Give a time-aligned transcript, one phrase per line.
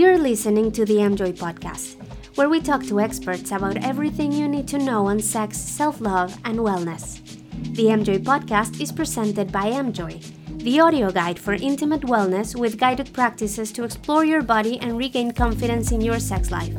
[0.00, 1.96] You're listening to the Mjoy podcast,
[2.34, 6.38] where we talk to experts about everything you need to know on sex, self love,
[6.46, 7.20] and wellness.
[7.76, 10.16] The Mjoy podcast is presented by Mjoy,
[10.64, 15.32] the audio guide for intimate wellness with guided practices to explore your body and regain
[15.32, 16.74] confidence in your sex life.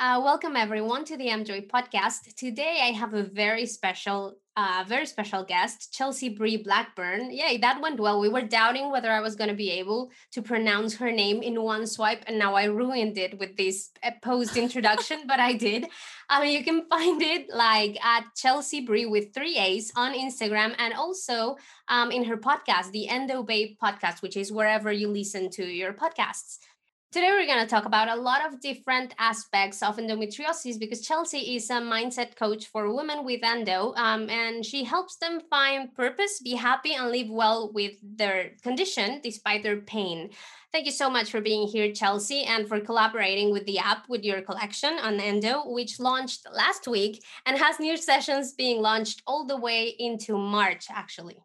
[0.00, 2.34] Uh, welcome everyone to the Mjoy podcast.
[2.34, 7.30] Today I have a very special, uh, very special guest, Chelsea Bri Blackburn.
[7.30, 8.20] Yay, that went well.
[8.20, 11.62] We were doubting whether I was going to be able to pronounce her name in
[11.62, 15.86] one swipe, and now I ruined it with this uh, post introduction, but I did.
[16.28, 20.92] Um, you can find it like at Chelsea Bree with three A's on Instagram, and
[20.92, 21.56] also
[21.88, 25.94] um, in her podcast, the Endo Babe podcast, which is wherever you listen to your
[25.94, 26.58] podcasts.
[27.12, 31.56] Today, we're going to talk about a lot of different aspects of endometriosis because Chelsea
[31.56, 36.38] is a mindset coach for women with endo, um, and she helps them find purpose,
[36.38, 40.30] be happy, and live well with their condition despite their pain.
[40.70, 44.22] Thank you so much for being here, Chelsea, and for collaborating with the app with
[44.22, 49.44] your collection on endo, which launched last week and has new sessions being launched all
[49.44, 51.42] the way into March, actually.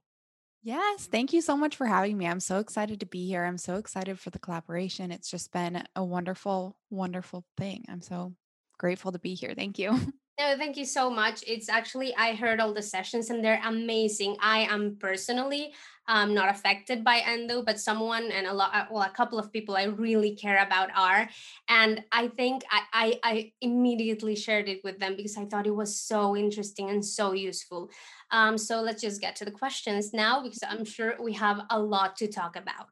[0.66, 2.28] Yes, thank you so much for having me.
[2.28, 3.46] I'm so excited to be here.
[3.46, 5.12] I'm so excited for the collaboration.
[5.12, 7.86] It's just been a wonderful, wonderful thing.
[7.88, 8.34] I'm so
[8.80, 9.54] grateful to be here.
[9.56, 10.14] Thank you.
[10.38, 11.46] No, thank you so much.
[11.48, 14.36] It's actually I heard all the sessions and they're amazing.
[14.42, 15.74] I am personally
[16.10, 19.52] um, not affected by endo, but someone and a lot, uh, well, a couple of
[19.54, 21.30] people I really care about are,
[21.70, 25.76] and I think I, I, I immediately shared it with them because I thought it
[25.76, 27.90] was so interesting and so useful.
[28.30, 31.80] Um, so let's just get to the questions now because I'm sure we have a
[31.80, 32.88] lot to talk about.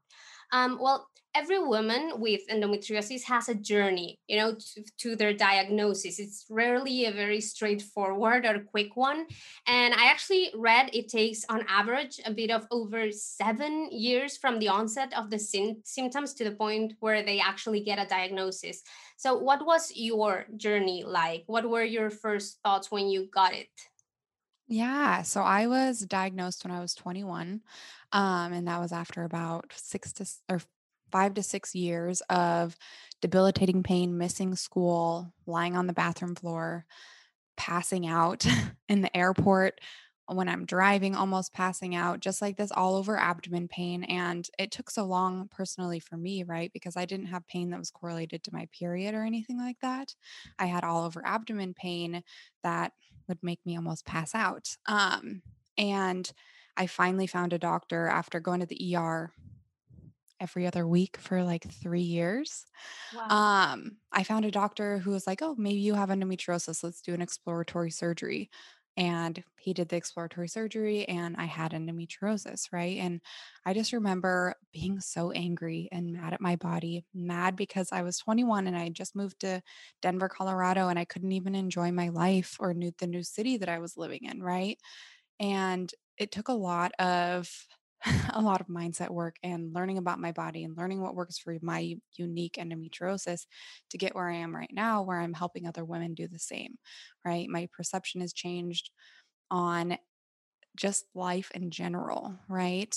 [0.52, 6.20] Um, well, every woman with endometriosis has a journey, you know, to, to, their diagnosis.
[6.20, 9.26] It's rarely a very straightforward or quick one.
[9.68, 14.60] And I actually read it takes on average a bit of over seven years from
[14.60, 18.82] the onset of the symptoms to the point where they actually get a diagnosis.
[19.18, 21.44] So, what was your journey like?
[21.48, 23.70] What were your first thoughts when you got it?
[24.68, 25.22] Yeah.
[25.24, 27.62] So I was diagnosed when I was 21.
[28.12, 30.62] Um, and that was after about six to or
[31.14, 32.76] five to six years of
[33.22, 36.86] debilitating pain, missing school, lying on the bathroom floor,
[37.56, 38.46] passing out
[38.90, 39.80] in the airport
[40.28, 44.04] when I'm driving, almost passing out, just like this all over abdomen pain.
[44.06, 46.72] And it took so long personally for me, right?
[46.74, 50.16] Because I didn't have pain that was correlated to my period or anything like that.
[50.58, 52.24] I had all over abdomen pain
[52.64, 52.94] that
[53.28, 54.76] would make me almost pass out.
[54.88, 55.44] Um,
[55.78, 56.32] and
[56.76, 59.32] I finally found a doctor after going to the ER
[60.44, 62.66] every other week for like three years.
[63.12, 63.30] Wow.
[63.30, 66.84] Um, I found a doctor who was like, Oh, maybe you have endometriosis.
[66.84, 68.50] Let's do an exploratory surgery
[68.96, 72.98] and he did the exploratory surgery and I had endometriosis, right?
[73.00, 73.22] And
[73.66, 78.20] I just remember being so angry and mad at my body, mad because I was
[78.20, 79.64] 21 and I just moved to
[80.04, 83.70] Denver, Colorado and I couldn't even enjoy my life or knew the new city that
[83.70, 84.80] I was living in, right?
[85.40, 87.50] And it took a lot of
[88.34, 91.58] a lot of mindset work and learning about my body and learning what works for
[91.62, 93.46] my unique endometriosis
[93.90, 96.78] to get where I am right now, where I'm helping other women do the same,
[97.26, 97.48] right?
[97.50, 98.90] My perception has changed
[99.52, 99.98] on
[100.76, 102.96] just life in general, right?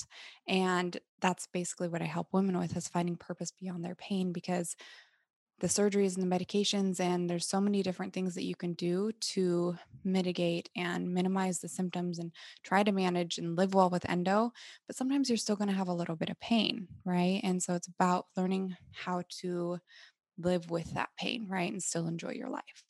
[0.49, 4.77] And that's basically what I help women with is finding purpose beyond their pain because
[5.61, 9.11] the surgeries and the medications and there's so many different things that you can do
[9.21, 9.75] to
[10.05, 12.31] mitigate and minimize the symptoms and
[12.63, 14.53] try to manage and live well with endo
[14.87, 17.41] but sometimes you're still going to have a little bit of pain right?
[17.45, 19.79] And so it's about learning how to
[20.39, 22.85] live with that pain right and still enjoy your life.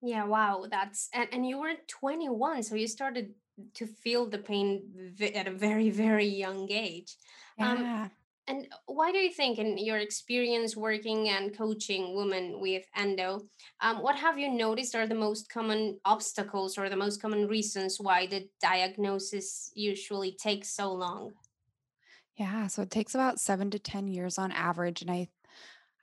[0.00, 3.34] Yeah wow that's and, and you were 21 so you started
[3.74, 7.16] to feel the pain at a very very young age.
[7.58, 8.02] Um, yeah.
[8.04, 8.10] Um,
[8.48, 13.42] and why do you think, in your experience working and coaching women with endo,
[13.80, 17.98] um, what have you noticed are the most common obstacles or the most common reasons
[18.00, 21.32] why the diagnosis usually takes so long?
[22.36, 25.02] Yeah, so it takes about seven to 10 years on average.
[25.02, 25.28] And I,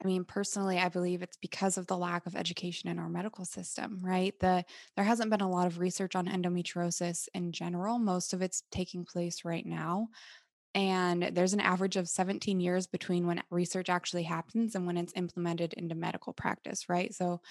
[0.01, 3.44] I mean, personally, I believe it's because of the lack of education in our medical
[3.44, 4.33] system, right?
[4.39, 4.63] The
[4.95, 8.00] there hasn't been a lot of research on endometriosis in general.
[8.00, 10.07] Most of it's taking place right now.
[10.75, 15.13] And there's an average of 17 years between when research actually happens and when it's
[15.16, 17.13] implemented into medical practice, right?
[17.13, 17.42] So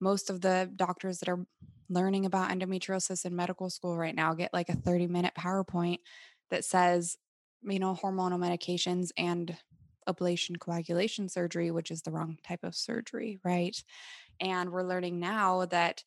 [0.00, 1.46] most of the doctors that are
[1.88, 5.98] learning about endometriosis in medical school right now get like a 30 minute PowerPoint
[6.50, 7.16] that says,
[7.62, 9.56] you know, hormonal medications and
[10.08, 13.82] ablation coagulation surgery, which is the wrong type of surgery, right?
[14.40, 16.02] And we're learning now that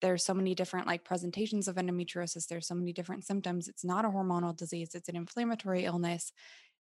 [0.00, 4.04] there's so many different like presentations of endometriosis there's so many different symptoms it's not
[4.04, 6.32] a hormonal disease it's an inflammatory illness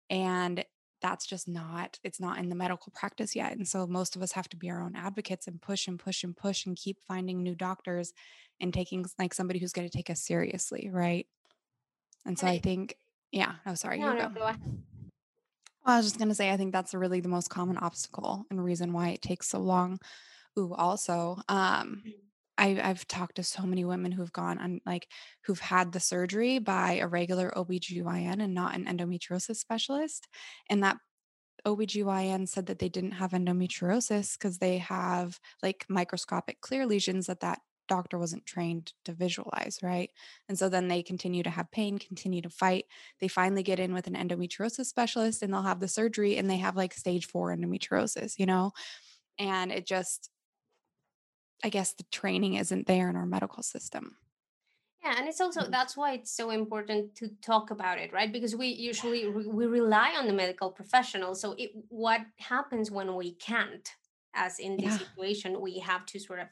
[0.09, 0.63] and
[1.01, 4.31] that's just not it's not in the medical practice yet and so most of us
[4.31, 7.43] have to be our own advocates and push and push and push and keep finding
[7.43, 8.13] new doctors
[8.59, 11.27] and taking like somebody who's going to take us seriously right
[12.25, 12.95] and so i think
[13.31, 14.39] yeah oh sorry no, no, go.
[14.39, 14.51] Go
[15.87, 18.61] I was just going to say, I think that's really the most common obstacle and
[18.61, 19.99] reason why it takes so long.
[20.59, 22.13] Ooh, also, um, mm.
[22.57, 25.07] I, I've talked to so many women who've gone on like
[25.45, 30.27] who've had the surgery by a regular OBGYN and not an endometriosis specialist.
[30.69, 30.97] And that
[31.65, 37.41] OBGYN said that they didn't have endometriosis because they have like microscopic clear lesions that
[37.41, 40.11] that doctor wasn't trained to visualize, right?
[40.49, 42.85] And so then they continue to have pain, continue to fight.
[43.21, 46.57] They finally get in with an endometriosis specialist and they'll have the surgery and they
[46.57, 48.71] have like stage four endometriosis, you know?
[49.39, 50.29] And it just,
[51.63, 54.17] I guess the training isn't there in our medical system.
[55.03, 55.71] Yeah, and it's also mm-hmm.
[55.71, 58.31] that's why it's so important to talk about it, right?
[58.31, 61.35] Because we usually we rely on the medical professional.
[61.35, 63.87] So it, what happens when we can't?
[64.33, 64.97] As in this yeah.
[64.97, 66.47] situation, we have to sort of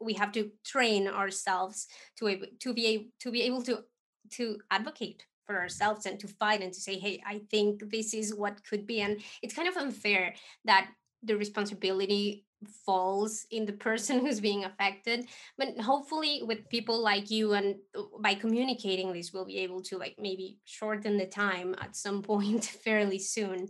[0.00, 1.86] we have to train ourselves
[2.18, 3.84] to to be able to be able to
[4.30, 8.34] to advocate for ourselves and to fight and to say hey i think this is
[8.34, 10.90] what could be and it's kind of unfair that
[11.22, 12.46] the responsibility
[12.84, 15.26] falls in the person who's being affected.
[15.56, 19.98] But hopefully with people like you and uh, by communicating this we'll be able to
[19.98, 23.68] like maybe shorten the time at some point fairly soon.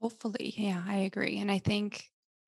[0.00, 0.54] Hopefully.
[0.56, 1.38] Yeah i agree.
[1.38, 2.04] And i think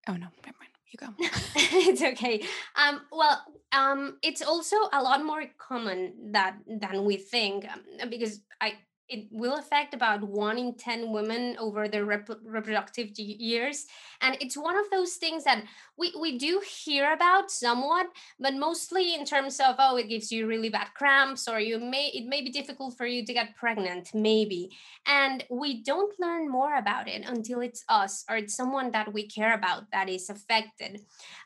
[0.08, 0.70] oh no never mind.
[0.92, 1.14] You go.
[1.56, 2.44] it's okay.
[2.76, 3.42] Um, well,
[3.72, 8.74] um, it's also a lot more common that than we think um, because I
[9.12, 13.84] it will affect about one in 10 women over their rep- reproductive years.
[14.22, 15.64] And it's one of those things that
[15.98, 18.06] we, we do hear about somewhat,
[18.40, 22.10] but mostly in terms of, oh, it gives you really bad cramps, or you may
[22.14, 24.70] it may be difficult for you to get pregnant, maybe.
[25.06, 29.26] And we don't learn more about it until it's us or it's someone that we
[29.26, 31.00] care about that is affected.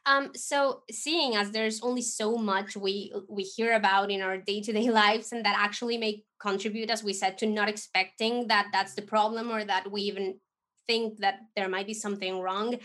[0.05, 4.91] Um, so seeing as there's only so much we we hear about in our day-to-day
[5.03, 9.03] lives and that actually make contribute as we said to not expecting that that's the
[9.03, 10.39] problem or that we even
[10.87, 12.77] think that there might be something wrong.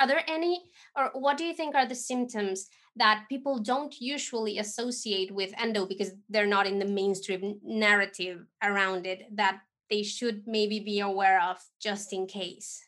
[0.00, 0.62] Are there any
[0.96, 5.86] or what do you think are the symptoms that people don't usually associate with endo
[5.86, 9.60] because they're not in the mainstream narrative around it that
[9.90, 12.84] they should maybe be aware of just in case?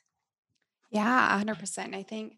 [0.90, 2.36] Yeah 100% i think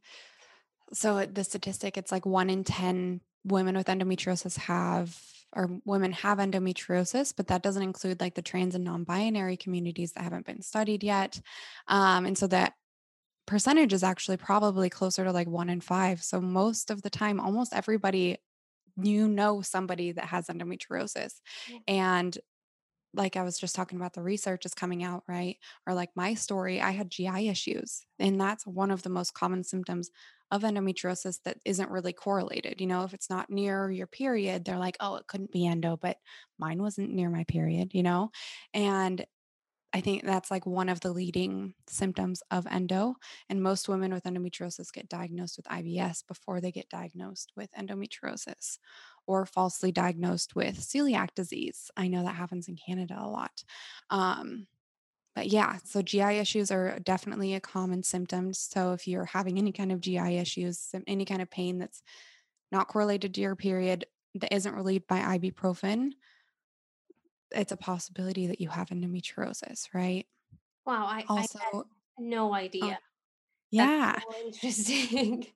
[0.92, 5.18] so the statistic it's like 1 in 10 women with endometriosis have
[5.54, 10.12] or women have endometriosis, but that doesn't include like the trans and non binary communities
[10.12, 11.40] that haven't been studied yet.
[11.88, 12.74] Um, and so that
[13.46, 16.22] percentage is actually probably closer to like one in five.
[16.22, 18.38] So most of the time, almost everybody
[19.00, 21.40] you know somebody that has endometriosis.
[21.68, 21.78] Yeah.
[21.88, 22.38] And
[23.14, 25.56] like I was just talking about, the research is coming out, right?
[25.86, 28.02] Or like my story, I had GI issues.
[28.18, 30.10] And that's one of the most common symptoms
[30.52, 32.80] of endometriosis that isn't really correlated.
[32.80, 35.96] You know, if it's not near your period, they're like, oh, it couldn't be endo,
[35.96, 36.18] but
[36.58, 38.30] mine wasn't near my period, you know?
[38.74, 39.24] And
[39.94, 43.14] I think that's like one of the leading symptoms of endo.
[43.48, 48.78] And most women with endometriosis get diagnosed with IBS before they get diagnosed with endometriosis
[49.26, 51.90] or falsely diagnosed with celiac disease.
[51.96, 53.64] I know that happens in Canada a lot.
[54.10, 54.66] Um,
[55.34, 58.52] but yeah, so GI issues are definitely a common symptom.
[58.52, 62.02] So if you're having any kind of GI issues, any kind of pain that's
[62.70, 66.12] not correlated to your period that isn't relieved by ibuprofen,
[67.50, 70.26] it's a possibility that you have endometriosis, right?
[70.86, 71.84] Wow, I, also, I had
[72.18, 72.98] no idea.
[73.00, 73.06] Oh,
[73.70, 74.18] yeah.
[74.18, 75.46] So interesting.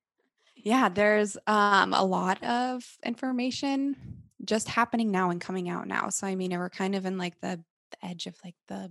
[0.56, 3.96] yeah, there's um, a lot of information
[4.44, 6.08] just happening now and coming out now.
[6.08, 8.90] So I mean, we're kind of in like the, the edge of like the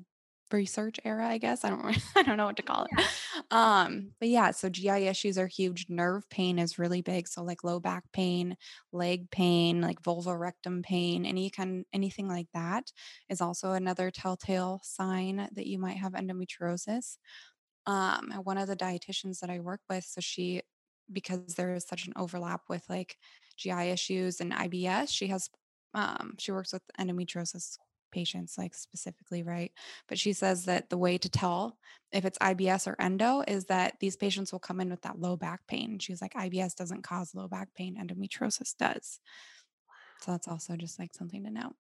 [0.54, 1.64] research era, I guess.
[1.64, 2.90] I don't I don't know what to call it.
[2.98, 3.06] Yeah.
[3.52, 5.88] Um, but yeah, so GI issues are huge.
[5.90, 7.28] Nerve pain is really big.
[7.28, 8.58] So like low back pain,
[8.92, 12.92] leg pain, like vulva rectum pain, any kind anything like that
[13.30, 17.18] is also another telltale sign that you might have endometriosis.
[17.88, 20.62] Um, one of the dietitians that I work with, so she
[21.12, 23.18] because there is such an overlap with like
[23.58, 25.50] GI issues and IBS, she has
[25.94, 27.78] um, she works with endometriosis
[28.12, 29.72] patients like specifically right?
[30.08, 31.78] But she says that the way to tell
[32.12, 35.36] if it's ibs or endo is that these patients will come in with that low
[35.36, 36.00] back pain.
[36.00, 39.20] She's like ibs doesn't cause low back pain endometriosis does.
[40.22, 41.74] So that's also just like something to know.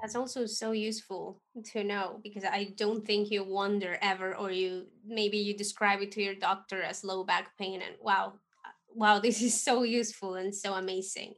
[0.00, 1.42] That's also so useful
[1.72, 6.12] to know because i don't think you wonder ever or you maybe you describe it
[6.12, 10.36] to your doctor as low back pain and wow uh, wow this is so useful
[10.36, 11.34] and so amazing.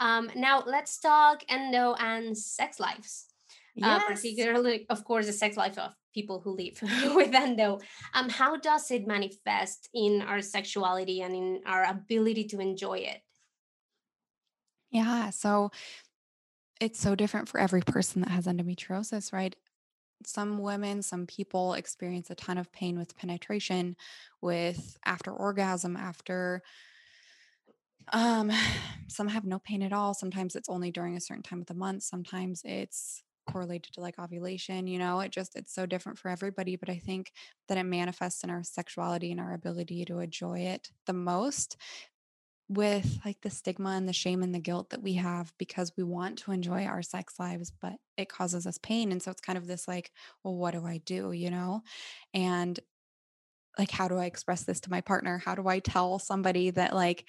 [0.00, 3.29] Um, now let's talk endo and sex lives
[3.74, 4.02] yes.
[4.02, 6.76] uh, particularly, of course, the sex life of people who live
[7.14, 7.78] with endo
[8.14, 13.22] um how does it manifest in our sexuality and in our ability to enjoy it
[14.90, 15.30] Yeah.
[15.30, 15.70] So
[16.80, 19.54] it's so different for every person that has endometriosis, right?
[20.26, 23.96] Some women, some people experience a ton of pain with penetration,
[24.40, 26.62] with after orgasm, after
[28.12, 28.50] um
[29.08, 30.14] some have no pain at all.
[30.14, 32.02] Sometimes it's only during a certain time of the month.
[32.02, 36.76] Sometimes it's correlated to like ovulation, you know, it just it's so different for everybody,
[36.76, 37.32] but I think
[37.68, 41.76] that it manifests in our sexuality and our ability to enjoy it the most
[42.68, 46.04] with like the stigma and the shame and the guilt that we have because we
[46.04, 49.10] want to enjoy our sex lives, but it causes us pain.
[49.10, 50.12] And so it's kind of this like,
[50.44, 51.32] well, what do I do?
[51.32, 51.82] You know?
[52.32, 52.78] And
[53.76, 55.42] like, how do I express this to my partner?
[55.44, 57.24] How do I tell somebody that like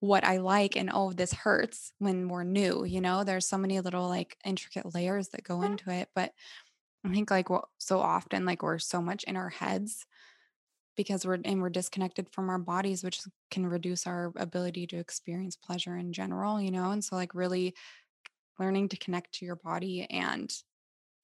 [0.00, 2.84] what I like and oh, this hurts when we're new?
[2.84, 6.08] You know, there's so many little like intricate layers that go into it.
[6.14, 6.32] But
[7.04, 10.06] I think like what so often, like we're so much in our heads
[10.96, 15.56] because we're and we're disconnected from our bodies which can reduce our ability to experience
[15.56, 17.74] pleasure in general you know and so like really
[18.58, 20.62] learning to connect to your body and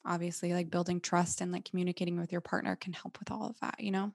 [0.04, 3.58] obviously like building trust and like communicating with your partner can help with all of
[3.60, 4.12] that you know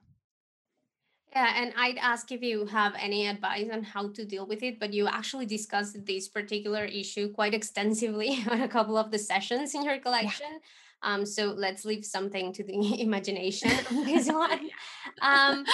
[1.32, 4.80] Yeah, and I'd ask if you have any advice on how to deal with it,
[4.80, 9.74] but you actually discussed this particular issue quite extensively on a couple of the sessions
[9.74, 10.60] in your yeah collection.
[11.02, 14.70] Um, so let's leave something to the imagination on this one.
[15.20, 15.64] Um,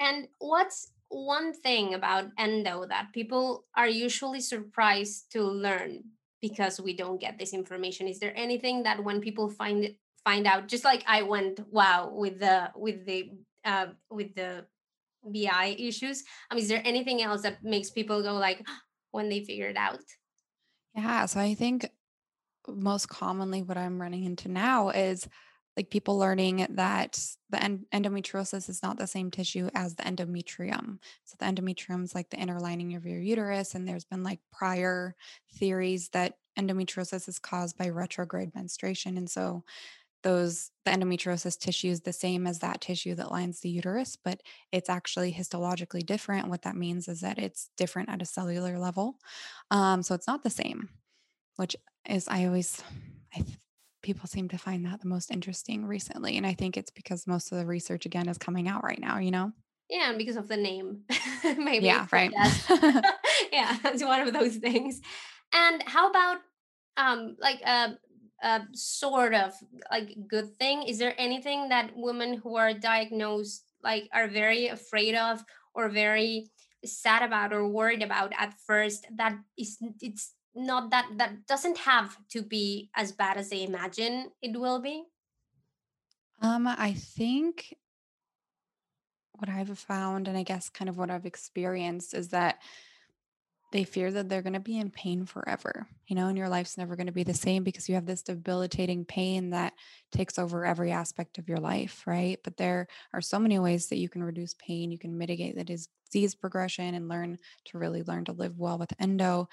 [0.00, 6.04] and what's one thing about endo that people are usually surprised to learn
[6.40, 8.08] because we don't get this information?
[8.08, 12.10] Is there anything that when people find it find out, just like I went, wow,
[12.12, 13.30] with the with the
[13.64, 14.66] uh, with the
[15.30, 16.24] GI issues.
[16.50, 18.64] Um, is there anything else that makes people go like
[19.10, 20.00] when they figure it out?
[20.94, 21.88] yeah so i think
[22.68, 25.28] most commonly what I'm running into now is
[25.76, 30.98] like people learning that the en- endometriosis is not the same tissue as the endometrium.
[31.24, 34.40] So the endometrium is like the inner lining of your uterus, and there's been like
[34.52, 35.16] prior
[35.54, 39.64] theories that endometriosis is caused by retrograde menstruation, and so
[40.22, 44.40] those the endometriosis tissue is the same as that tissue that lines the uterus, but
[44.72, 46.48] it's actually histologically different.
[46.48, 49.18] What that means is that it's different at a cellular level,
[49.70, 50.88] um, so it's not the same
[51.56, 51.76] which
[52.08, 52.82] is I always
[53.34, 53.44] I
[54.02, 57.52] people seem to find that the most interesting recently and I think it's because most
[57.52, 59.52] of the research again is coming out right now, you know?
[59.88, 61.02] Yeah, and because of the name,
[61.44, 62.32] maybe Yeah, right.
[63.52, 65.00] yeah, it's one of those things.
[65.54, 66.38] And how about
[66.96, 67.98] um like a
[68.42, 69.54] a sort of
[69.90, 70.82] like good thing?
[70.82, 75.44] Is there anything that women who are diagnosed like are very afraid of
[75.74, 76.50] or very
[76.84, 82.16] sad about or worried about at first that is it's not that that doesn't have
[82.28, 85.04] to be as bad as they imagine it will be?
[86.40, 87.76] um I think
[89.38, 92.58] what I've found and I guess kind of what I've experienced is that
[93.72, 96.78] they fear that they're going to be in pain forever, you know, and your life's
[96.78, 99.72] never going to be the same because you have this debilitating pain that
[100.12, 102.38] takes over every aspect of your life, right?
[102.44, 105.64] But there are so many ways that you can reduce pain, you can mitigate the
[105.64, 109.48] disease progression and learn to really learn to live well with endo.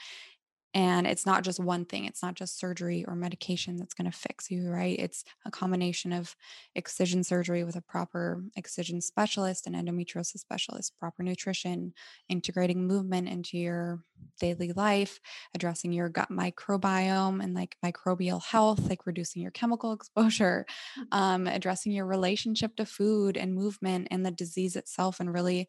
[0.73, 4.15] And it's not just one thing, it's not just surgery or medication that's going to
[4.15, 4.97] fix you, right?
[4.99, 6.35] It's a combination of
[6.75, 11.93] excision surgery with a proper excision specialist and endometriosis specialist, proper nutrition,
[12.27, 14.03] integrating movement into your
[14.39, 15.19] daily life,
[15.55, 20.67] addressing your gut microbiome and like microbial health, like reducing your chemical exposure,
[21.11, 25.67] um, addressing your relationship to food and movement and the disease itself, and really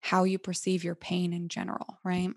[0.00, 2.30] how you perceive your pain in general, right?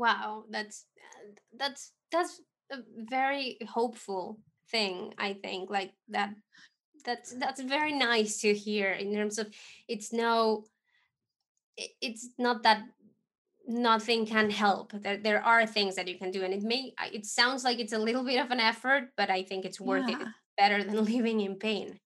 [0.00, 2.40] Wow, that's uh, that's that's
[2.72, 4.40] a very hopeful
[4.70, 5.68] thing, I think.
[5.68, 6.30] Like that
[7.04, 9.48] that's that's very nice to hear in terms of
[9.88, 10.64] it's no
[12.00, 12.84] it's not that
[13.68, 14.92] nothing can help.
[14.92, 17.92] There there are things that you can do and it may it sounds like it's
[17.92, 20.16] a little bit of an effort, but I think it's worth it.
[20.18, 21.98] It's better than living in pain.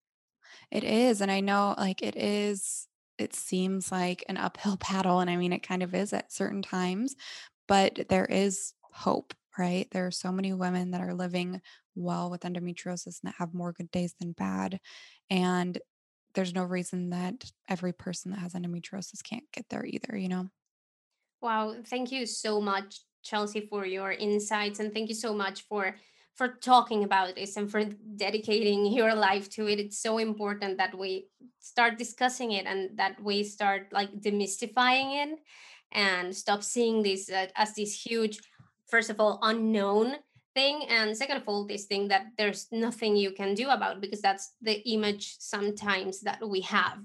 [0.73, 5.31] It is, and I know, like, it is it seems like an uphill battle, and
[5.31, 7.15] I mean, it kind of is at certain times,
[7.67, 9.89] but there is hope, right?
[9.91, 11.61] There are so many women that are living
[11.95, 14.81] well with endometriosis and that have more good days than bad,
[15.31, 15.79] and
[16.35, 20.49] there's no reason that every person that has endometriosis can't get there either, you know?
[21.41, 25.97] Wow, thank you so much, Chelsea, for your insights, and thank you so much for
[26.35, 27.85] for talking about this and for
[28.17, 29.79] dedicating your life to it.
[29.79, 31.29] It's so important that we
[31.61, 35.39] start discussing it and that we start like demystifying it
[35.93, 38.39] and stop seeing this uh, as this huge,
[38.87, 40.17] first of all, unknown
[40.55, 44.21] thing and second of all this thing that there's nothing you can do about because
[44.21, 46.99] that's the image sometimes that we have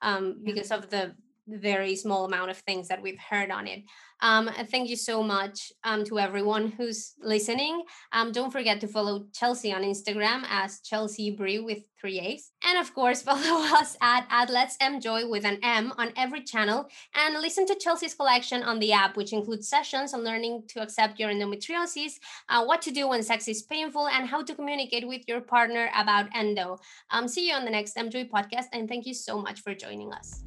[0.00, 1.14] um, because of the
[1.46, 3.82] very small amount of things that we've heard on it.
[4.20, 7.82] Um, thank you so much um, to everyone who's listening.
[8.12, 12.50] Um, don't forget to follow Chelsea on Instagram as Chelsea Brie with three A's.
[12.66, 16.88] And of course, follow us at, at Let's Joy with an M on every channel
[17.14, 21.18] and listen to Chelsea's collection on the app, which includes sessions on learning to accept
[21.18, 22.12] your endometriosis,
[22.48, 25.90] uh, what to do when sex is painful, and how to communicate with your partner
[25.94, 26.78] about endo.
[27.10, 30.12] Um, see you on the next Joy podcast, and thank you so much for joining
[30.12, 30.42] us.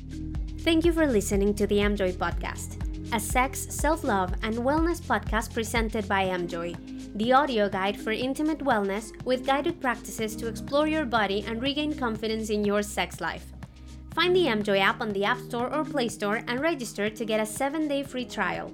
[0.67, 2.75] Thank you for listening to the Mjoy podcast,
[3.15, 6.75] a sex, self love, and wellness podcast presented by Mjoy,
[7.17, 11.97] the audio guide for intimate wellness with guided practices to explore your body and regain
[11.97, 13.45] confidence in your sex life.
[14.13, 17.39] Find the Mjoy app on the App Store or Play Store and register to get
[17.39, 18.69] a 7 day free trial.